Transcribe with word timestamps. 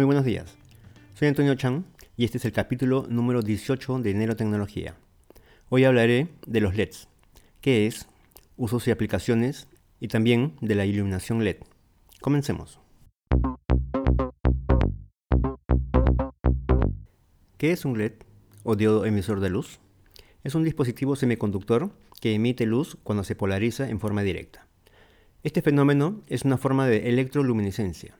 Muy 0.00 0.06
buenos 0.06 0.24
días. 0.24 0.56
Soy 1.12 1.28
Antonio 1.28 1.54
Chan 1.56 1.84
y 2.16 2.24
este 2.24 2.38
es 2.38 2.46
el 2.46 2.52
capítulo 2.52 3.04
número 3.10 3.42
18 3.42 3.98
de 3.98 4.10
Enero 4.12 4.34
Tecnología. 4.34 4.94
Hoy 5.68 5.84
hablaré 5.84 6.28
de 6.46 6.62
los 6.62 6.74
LEDs, 6.74 7.06
qué 7.60 7.86
es, 7.86 8.08
usos 8.56 8.88
y 8.88 8.92
aplicaciones 8.92 9.68
y 10.00 10.08
también 10.08 10.56
de 10.62 10.74
la 10.74 10.86
iluminación 10.86 11.44
LED. 11.44 11.58
Comencemos. 12.22 12.80
¿Qué 17.58 17.72
es 17.72 17.84
un 17.84 17.98
LED 17.98 18.12
o 18.62 18.76
diodo 18.76 19.04
emisor 19.04 19.40
de 19.40 19.50
luz? 19.50 19.80
Es 20.44 20.54
un 20.54 20.64
dispositivo 20.64 21.14
semiconductor 21.14 21.90
que 22.22 22.34
emite 22.34 22.64
luz 22.64 22.96
cuando 23.02 23.22
se 23.22 23.36
polariza 23.36 23.90
en 23.90 24.00
forma 24.00 24.22
directa. 24.22 24.66
Este 25.42 25.60
fenómeno 25.60 26.22
es 26.26 26.46
una 26.46 26.56
forma 26.56 26.86
de 26.86 27.10
electroluminiscencia. 27.10 28.19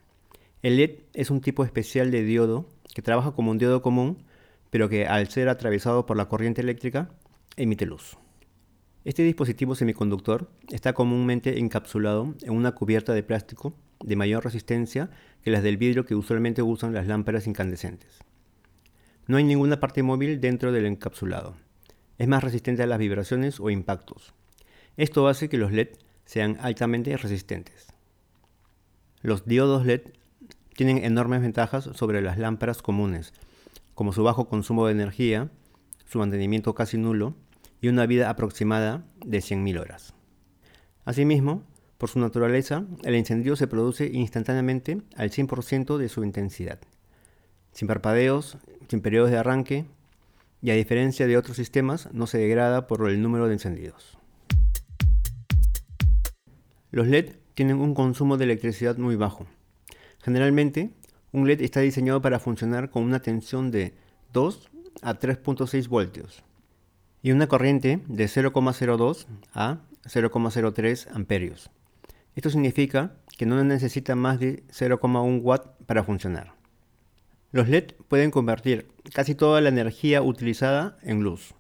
El 0.63 0.77
LED 0.77 0.99
es 1.15 1.31
un 1.31 1.41
tipo 1.41 1.65
especial 1.65 2.11
de 2.11 2.23
diodo 2.23 2.69
que 2.95 3.01
trabaja 3.01 3.33
como 3.33 3.51
un 3.51 3.57
diodo 3.57 3.81
común, 3.81 4.25
pero 4.69 4.91
que 4.91 5.07
al 5.07 5.29
ser 5.29 5.49
atravesado 5.49 6.05
por 6.05 6.19
la 6.19 6.29
corriente 6.29 6.61
eléctrica 6.61 7.11
emite 7.57 7.87
luz. 7.87 8.19
Este 9.07 9.23
dispositivo 9.23 9.75
semiconductor 9.75 10.51
está 10.69 10.93
comúnmente 10.93 11.59
encapsulado 11.59 12.35
en 12.43 12.53
una 12.53 12.73
cubierta 12.73 13.15
de 13.15 13.23
plástico 13.23 13.75
de 14.05 14.17
mayor 14.17 14.45
resistencia 14.45 15.11
que 15.43 15.51
las 15.51 15.63
del 15.63 15.79
vidrio 15.79 16.05
que 16.05 16.15
usualmente 16.15 16.61
usan 16.61 16.93
las 16.93 17.07
lámparas 17.07 17.47
incandescentes. 17.47 18.19
No 19.27 19.39
hay 19.39 19.45
ninguna 19.45 19.81
parte 19.81 20.03
móvil 20.03 20.43
dentro 20.43 20.73
del 20.73 20.85
encapsulado. 20.85 21.57
Es 22.19 22.29
más 22.29 22.45
resistente 22.45 22.83
a 22.83 22.87
las 22.87 22.99
vibraciones 22.99 23.61
o 23.61 23.71
impactos. 23.71 24.35
Esto 24.99 25.27
hace 25.29 25.49
que 25.49 25.57
los 25.57 25.73
LED 25.73 25.89
sean 26.27 26.59
altamente 26.61 27.17
resistentes. 27.17 27.87
Los 29.23 29.47
diodos 29.47 29.87
LED 29.87 30.03
tienen 30.81 31.05
enormes 31.05 31.43
ventajas 31.43 31.91
sobre 31.93 32.23
las 32.23 32.39
lámparas 32.39 32.81
comunes, 32.81 33.35
como 33.95 34.15
su 34.15 34.23
bajo 34.23 34.49
consumo 34.49 34.87
de 34.87 34.93
energía, 34.93 35.51
su 36.07 36.21
mantenimiento 36.21 36.75
casi 36.75 36.97
nulo 36.97 37.35
y 37.83 37.89
una 37.89 38.07
vida 38.07 38.31
aproximada 38.31 39.05
de 39.23 39.41
100.000 39.41 39.79
horas. 39.79 40.15
Asimismo, 41.05 41.65
por 41.99 42.09
su 42.09 42.19
naturaleza, 42.19 42.87
el 43.05 43.15
encendido 43.15 43.57
se 43.57 43.67
produce 43.67 44.07
instantáneamente 44.07 45.03
al 45.17 45.31
100% 45.31 45.99
de 45.99 46.09
su 46.09 46.25
intensidad, 46.25 46.79
sin 47.73 47.87
parpadeos, 47.87 48.57
sin 48.89 49.03
periodos 49.03 49.31
de 49.31 49.37
arranque, 49.37 49.85
y 50.63 50.71
a 50.71 50.77
diferencia 50.77 51.27
de 51.27 51.37
otros 51.37 51.59
sistemas, 51.59 52.09
no 52.15 52.27
se 52.27 52.39
degrada 52.39 52.87
por 52.87 53.07
el 53.07 53.21
número 53.21 53.49
de 53.49 53.53
encendidos. 53.53 54.17
Los 56.91 57.07
LED 57.07 57.35
tienen 57.53 57.83
un 57.83 57.93
consumo 57.93 58.39
de 58.39 58.45
electricidad 58.45 58.97
muy 58.97 59.17
bajo. 59.17 59.47
Generalmente, 60.23 60.91
un 61.33 61.47
LED 61.47 61.63
está 61.63 61.81
diseñado 61.81 62.21
para 62.21 62.39
funcionar 62.39 62.91
con 62.91 63.03
una 63.03 63.21
tensión 63.21 63.71
de 63.71 63.95
2 64.33 64.71
a 65.03 65.19
3.6 65.19 65.89
voltios 65.89 66.43
y 67.23 67.33
una 67.33 67.47
corriente 67.47 68.01
de 68.07 68.25
0,02 68.25 69.27
a 69.55 69.79
0,03 70.05 71.09
amperios. 71.13 71.71
Esto 72.35 72.51
significa 72.51 73.15
que 73.37 73.47
no 73.47 73.63
necesita 73.65 74.15
más 74.15 74.39
de 74.41 74.65
0,1 74.69 75.41
watt 75.43 75.67
para 75.87 76.05
funcionar. 76.05 76.55
Los 77.53 77.69
LED 77.69 77.95
pueden 78.09 78.31
convertir 78.31 78.89
casi 79.13 79.35
toda 79.35 79.61
la 79.61 79.71
energía 79.71 80.23
utilizada 80.23 80.99
en 81.03 81.23
luz. 81.23 81.55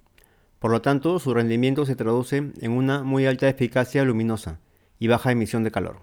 Por 0.58 0.70
lo 0.70 0.82
tanto, 0.82 1.18
su 1.18 1.34
rendimiento 1.34 1.86
se 1.86 1.96
traduce 1.96 2.52
en 2.60 2.72
una 2.72 3.02
muy 3.02 3.26
alta 3.26 3.48
eficacia 3.48 4.04
luminosa 4.04 4.60
y 4.98 5.08
baja 5.08 5.32
emisión 5.32 5.64
de 5.64 5.70
calor. 5.70 6.00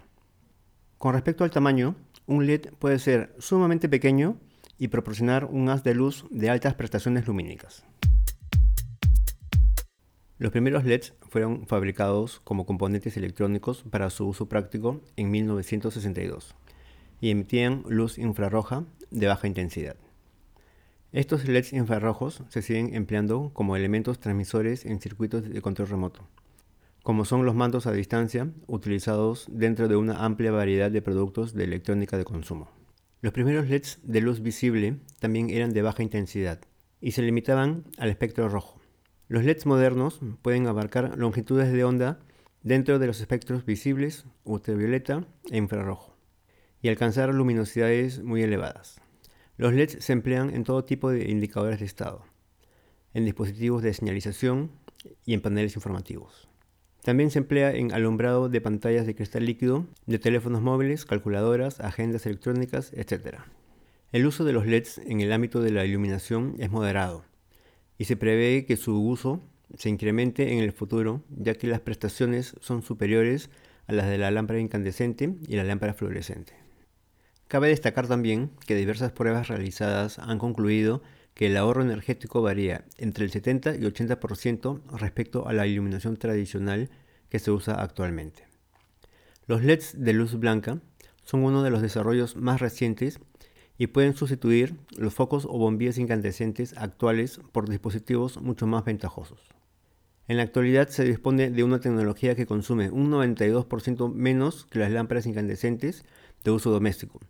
Con 0.98 1.14
respecto 1.14 1.44
al 1.44 1.50
tamaño, 1.50 1.94
un 2.28 2.46
LED 2.46 2.74
puede 2.78 2.98
ser 2.98 3.34
sumamente 3.38 3.88
pequeño 3.88 4.36
y 4.78 4.88
proporcionar 4.88 5.46
un 5.46 5.70
haz 5.70 5.82
de 5.82 5.94
luz 5.94 6.26
de 6.30 6.50
altas 6.50 6.74
prestaciones 6.74 7.26
lumínicas. 7.26 7.84
Los 10.36 10.52
primeros 10.52 10.84
LEDs 10.84 11.14
fueron 11.22 11.66
fabricados 11.66 12.40
como 12.44 12.66
componentes 12.66 13.16
electrónicos 13.16 13.82
para 13.90 14.10
su 14.10 14.28
uso 14.28 14.46
práctico 14.46 15.00
en 15.16 15.30
1962 15.30 16.54
y 17.20 17.30
emitían 17.30 17.82
luz 17.88 18.18
infrarroja 18.18 18.84
de 19.10 19.26
baja 19.26 19.48
intensidad. 19.48 19.96
Estos 21.12 21.48
LEDs 21.48 21.72
infrarrojos 21.72 22.42
se 22.50 22.60
siguen 22.60 22.94
empleando 22.94 23.52
como 23.54 23.74
elementos 23.74 24.20
transmisores 24.20 24.84
en 24.84 25.00
circuitos 25.00 25.48
de 25.48 25.62
control 25.62 25.88
remoto, 25.88 26.28
como 27.08 27.24
son 27.24 27.46
los 27.46 27.54
mandos 27.54 27.86
a 27.86 27.92
distancia 27.92 28.52
utilizados 28.66 29.46
dentro 29.50 29.88
de 29.88 29.96
una 29.96 30.26
amplia 30.26 30.52
variedad 30.52 30.90
de 30.90 31.00
productos 31.00 31.54
de 31.54 31.64
electrónica 31.64 32.18
de 32.18 32.24
consumo. 32.26 32.68
Los 33.22 33.32
primeros 33.32 33.66
LEDs 33.66 33.98
de 34.02 34.20
luz 34.20 34.42
visible 34.42 34.98
también 35.18 35.48
eran 35.48 35.72
de 35.72 35.80
baja 35.80 36.02
intensidad 36.02 36.60
y 37.00 37.12
se 37.12 37.22
limitaban 37.22 37.84
al 37.96 38.10
espectro 38.10 38.50
rojo. 38.50 38.78
Los 39.26 39.42
LEDs 39.42 39.64
modernos 39.64 40.20
pueden 40.42 40.66
abarcar 40.66 41.16
longitudes 41.16 41.72
de 41.72 41.82
onda 41.82 42.20
dentro 42.62 42.98
de 42.98 43.06
los 43.06 43.20
espectros 43.22 43.64
visibles, 43.64 44.26
ultravioleta 44.44 45.24
e 45.50 45.56
infrarrojo, 45.56 46.14
y 46.82 46.90
alcanzar 46.90 47.32
luminosidades 47.32 48.22
muy 48.22 48.42
elevadas. 48.42 49.00
Los 49.56 49.72
LEDs 49.72 50.04
se 50.04 50.12
emplean 50.12 50.54
en 50.54 50.62
todo 50.62 50.84
tipo 50.84 51.08
de 51.08 51.30
indicadores 51.30 51.80
de 51.80 51.86
estado, 51.86 52.26
en 53.14 53.24
dispositivos 53.24 53.82
de 53.82 53.94
señalización 53.94 54.72
y 55.24 55.32
en 55.32 55.40
paneles 55.40 55.74
informativos. 55.74 56.48
También 57.08 57.30
se 57.30 57.38
emplea 57.38 57.74
en 57.74 57.90
alumbrado 57.94 58.50
de 58.50 58.60
pantallas 58.60 59.06
de 59.06 59.14
cristal 59.14 59.46
líquido, 59.46 59.86
de 60.04 60.18
teléfonos 60.18 60.60
móviles, 60.60 61.06
calculadoras, 61.06 61.80
agendas 61.80 62.26
electrónicas, 62.26 62.92
etc. 62.92 63.38
El 64.12 64.26
uso 64.26 64.44
de 64.44 64.52
los 64.52 64.66
LEDs 64.66 64.98
en 64.98 65.22
el 65.22 65.32
ámbito 65.32 65.62
de 65.62 65.70
la 65.70 65.86
iluminación 65.86 66.56
es 66.58 66.70
moderado, 66.70 67.24
y 67.96 68.04
se 68.04 68.18
prevé 68.18 68.66
que 68.66 68.76
su 68.76 69.02
uso 69.02 69.40
se 69.74 69.88
incremente 69.88 70.52
en 70.52 70.58
el 70.58 70.72
futuro, 70.72 71.22
ya 71.30 71.54
que 71.54 71.66
las 71.66 71.80
prestaciones 71.80 72.54
son 72.60 72.82
superiores 72.82 73.48
a 73.86 73.94
las 73.94 74.06
de 74.06 74.18
la 74.18 74.30
lámpara 74.30 74.60
incandescente 74.60 75.34
y 75.48 75.56
la 75.56 75.64
lámpara 75.64 75.94
fluorescente. 75.94 76.52
Cabe 77.46 77.68
destacar 77.68 78.06
también 78.06 78.50
que 78.66 78.74
diversas 78.74 79.12
pruebas 79.12 79.48
realizadas 79.48 80.18
han 80.18 80.36
concluido 80.36 81.00
que 81.38 81.46
el 81.46 81.56
ahorro 81.56 81.82
energético 81.82 82.42
varía 82.42 82.84
entre 82.96 83.24
el 83.24 83.30
70 83.30 83.76
y 83.76 83.82
80% 83.82 84.80
respecto 84.98 85.46
a 85.46 85.52
la 85.52 85.68
iluminación 85.68 86.16
tradicional 86.16 86.90
que 87.28 87.38
se 87.38 87.52
usa 87.52 87.80
actualmente. 87.80 88.48
Los 89.46 89.62
LEDs 89.62 90.02
de 90.02 90.14
luz 90.14 90.34
blanca 90.34 90.80
son 91.22 91.44
uno 91.44 91.62
de 91.62 91.70
los 91.70 91.80
desarrollos 91.80 92.34
más 92.34 92.60
recientes 92.60 93.20
y 93.78 93.86
pueden 93.86 94.16
sustituir 94.16 94.74
los 94.96 95.14
focos 95.14 95.44
o 95.44 95.56
bombillas 95.58 95.98
incandescentes 95.98 96.76
actuales 96.76 97.40
por 97.52 97.68
dispositivos 97.68 98.42
mucho 98.42 98.66
más 98.66 98.84
ventajosos. 98.84 99.38
En 100.26 100.38
la 100.38 100.42
actualidad 100.42 100.88
se 100.88 101.04
dispone 101.04 101.50
de 101.50 101.62
una 101.62 101.78
tecnología 101.78 102.34
que 102.34 102.46
consume 102.46 102.90
un 102.90 103.12
92% 103.12 104.12
menos 104.12 104.66
que 104.66 104.80
las 104.80 104.90
lámparas 104.90 105.26
incandescentes 105.26 106.04
de 106.42 106.50
uso 106.50 106.72
doméstico 106.72 107.20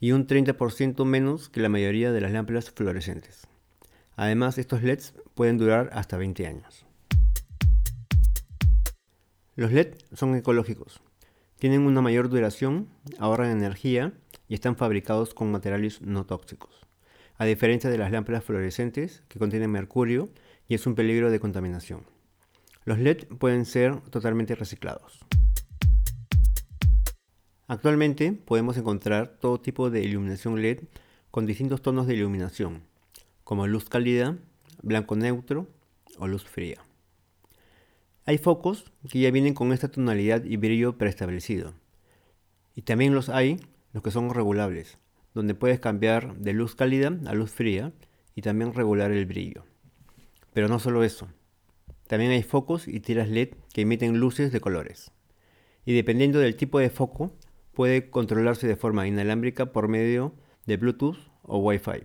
y 0.00 0.10
un 0.10 0.26
30% 0.26 1.04
menos 1.04 1.48
que 1.48 1.60
la 1.60 1.68
mayoría 1.68 2.10
de 2.10 2.20
las 2.20 2.32
lámparas 2.32 2.72
fluorescentes. 2.72 3.46
Además, 4.16 4.58
estos 4.58 4.82
LEDs 4.82 5.14
pueden 5.34 5.58
durar 5.58 5.90
hasta 5.92 6.16
20 6.16 6.46
años. 6.46 6.86
Los 9.54 9.72
LED 9.72 9.94
son 10.12 10.34
ecológicos. 10.34 11.00
Tienen 11.58 11.82
una 11.82 12.00
mayor 12.00 12.28
duración, 12.28 12.88
ahorran 13.18 13.50
energía 13.50 14.12
y 14.48 14.54
están 14.54 14.76
fabricados 14.76 15.34
con 15.34 15.50
materiales 15.50 16.02
no 16.02 16.26
tóxicos, 16.26 16.86
a 17.36 17.44
diferencia 17.44 17.88
de 17.88 17.98
las 17.98 18.10
lámparas 18.10 18.44
fluorescentes 18.44 19.22
que 19.28 19.38
contienen 19.38 19.70
mercurio 19.70 20.30
y 20.68 20.74
es 20.74 20.86
un 20.86 20.94
peligro 20.94 21.30
de 21.30 21.40
contaminación. 21.40 22.04
Los 22.84 22.98
LED 22.98 23.26
pueden 23.38 23.64
ser 23.64 24.00
totalmente 24.10 24.54
reciclados. 24.54 25.20
Actualmente 27.68 28.32
podemos 28.32 28.76
encontrar 28.76 29.38
todo 29.38 29.60
tipo 29.60 29.88
de 29.88 30.02
iluminación 30.02 30.60
LED 30.60 30.80
con 31.30 31.46
distintos 31.46 31.80
tonos 31.80 32.06
de 32.06 32.14
iluminación, 32.14 32.82
como 33.44 33.66
luz 33.66 33.88
cálida, 33.88 34.38
blanco 34.82 35.16
neutro 35.16 35.68
o 36.18 36.28
luz 36.28 36.44
fría. 36.44 36.82
Hay 38.24 38.38
focos 38.38 38.92
que 39.10 39.20
ya 39.20 39.30
vienen 39.30 39.54
con 39.54 39.72
esta 39.72 39.90
tonalidad 39.90 40.44
y 40.44 40.56
brillo 40.56 40.96
preestablecido. 40.96 41.74
Y 42.74 42.82
también 42.82 43.14
los 43.14 43.28
hay 43.28 43.60
los 43.92 44.02
que 44.02 44.10
son 44.10 44.32
regulables, 44.32 44.98
donde 45.34 45.54
puedes 45.54 45.80
cambiar 45.80 46.36
de 46.36 46.52
luz 46.52 46.74
cálida 46.74 47.12
a 47.26 47.34
luz 47.34 47.50
fría 47.50 47.92
y 48.34 48.42
también 48.42 48.74
regular 48.74 49.10
el 49.10 49.26
brillo. 49.26 49.64
Pero 50.52 50.68
no 50.68 50.78
solo 50.78 51.04
eso, 51.04 51.28
también 52.06 52.32
hay 52.32 52.42
focos 52.42 52.88
y 52.88 53.00
tiras 53.00 53.28
LED 53.28 53.54
que 53.72 53.82
emiten 53.82 54.18
luces 54.18 54.52
de 54.52 54.60
colores. 54.60 55.10
Y 55.84 55.94
dependiendo 55.94 56.38
del 56.38 56.56
tipo 56.56 56.78
de 56.78 56.90
foco, 56.90 57.32
puede 57.72 58.10
controlarse 58.10 58.66
de 58.66 58.76
forma 58.76 59.06
inalámbrica 59.06 59.72
por 59.72 59.88
medio 59.88 60.34
de 60.66 60.76
Bluetooth 60.76 61.16
o 61.42 61.58
Wi-Fi. 61.58 62.04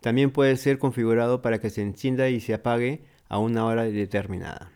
También 0.00 0.30
puede 0.30 0.56
ser 0.56 0.78
configurado 0.78 1.42
para 1.42 1.58
que 1.58 1.70
se 1.70 1.82
encienda 1.82 2.28
y 2.28 2.40
se 2.40 2.54
apague 2.54 3.02
a 3.28 3.38
una 3.38 3.64
hora 3.64 3.84
determinada. 3.84 4.70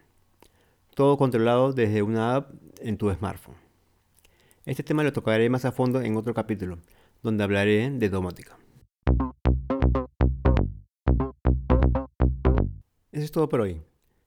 Todo 0.94 1.17
controlado 1.17 1.72
desde 1.72 2.02
una 2.02 2.37
app 2.37 2.52
en 2.81 2.96
tu 2.96 3.12
smartphone. 3.12 3.56
Este 4.67 4.82
tema 4.82 5.02
lo 5.02 5.12
tocaré 5.12 5.49
más 5.49 5.64
a 5.64 5.72
fondo 5.72 6.00
en 6.02 6.17
otro 6.17 6.34
capítulo, 6.34 6.78
donde 7.22 7.44
hablaré 7.44 7.90
de 7.90 8.08
domótica. 8.08 8.58
Eso 13.12 13.25
es 13.25 13.32
todo 13.32 13.49
por 13.49 13.61
hoy. 13.61 13.81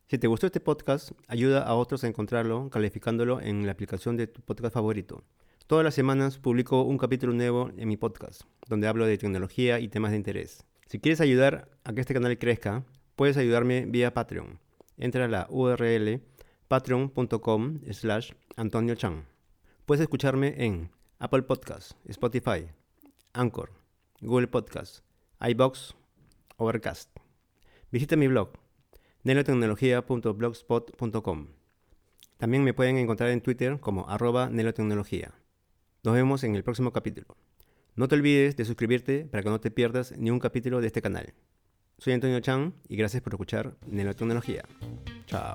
Si 0.08 0.18
te 0.18 0.28
gustó 0.28 0.46
este 0.46 0.60
podcast, 0.60 1.12
ayuda 1.28 1.64
a 1.64 1.76
otros 1.76 2.04
a 2.04 2.08
encontrarlo 2.08 2.70
calificándolo 2.70 3.42
en 3.42 3.66
la 3.66 3.72
aplicación 3.72 4.18
de 4.18 4.28
tu 4.28 4.42
podcast 4.42 4.74
favorito. 4.74 5.24
Todas 5.66 5.84
las 5.84 5.96
semanas 5.96 6.38
publico 6.38 6.84
un 6.84 6.98
capítulo 6.98 7.34
nuevo 7.34 7.72
en 7.78 7.88
mi 7.88 7.98
podcast, 7.98 8.42
donde 8.68 8.88
hablo 8.88 9.06
de 9.06 9.18
tecnología 9.18 9.80
y 9.80 9.88
temas 9.88 10.12
de 10.12 10.18
interés. 10.18 10.66
Si 10.94 11.00
quieres 11.00 11.22
ayudar 11.22 11.70
a 11.86 11.94
que 11.94 12.02
este 12.02 12.14
canal 12.14 12.38
crezca, 12.38 12.84
puedes 13.16 13.38
ayudarme 13.38 13.88
vía 13.88 14.14
Patreon. 14.14 14.60
Entra 14.96 15.26
a 15.26 15.28
la 15.28 15.48
URL 15.50 16.22
patreon.com 16.68 17.80
slash 17.92 18.34
Antonio 18.58 18.94
Chan. 18.94 19.26
Puedes 19.88 20.04
escucharme 20.04 20.54
en 20.64 20.92
Apple 21.18 21.42
Podcasts, 21.42 21.96
Spotify, 22.06 22.68
Anchor, 23.34 23.72
Google 24.22 24.46
Podcasts, 24.46 25.02
iBox, 25.42 25.96
Overcast. 26.58 27.10
Visita 27.90 28.16
mi 28.16 28.28
blog 28.28 28.52
nelotecnología.blogspot.com. 29.24 31.48
También 32.38 32.64
me 32.64 32.76
pueden 32.76 33.00
encontrar 33.00 33.32
en 33.32 33.42
Twitter 33.42 33.80
como 33.80 34.08
arroba 34.08 34.52
nelotecnología. 34.52 35.34
Nos 36.04 36.14
vemos 36.14 36.44
en 36.44 36.56
el 36.56 36.64
próximo 36.64 36.94
capítulo. 36.94 37.36
No 37.96 38.08
te 38.08 38.16
olvides 38.16 38.56
de 38.56 38.66
suscribirte 38.66 39.26
para 39.26 39.44
que 39.44 39.50
no 39.50 39.60
te 39.60 39.70
pierdas 39.70 40.14
ni 40.18 40.32
un 40.32 40.40
capítulo 40.40 40.82
de 40.82 40.88
este 40.88 41.02
canal. 41.02 41.34
Soy 42.00 42.14
Antonio 42.14 42.40
Chan 42.40 42.74
y 42.88 42.96
gracias 42.96 43.22
por 43.22 43.34
escuchar 43.34 43.78
Nelotecnología. 43.86 44.64
Chao. 45.28 45.54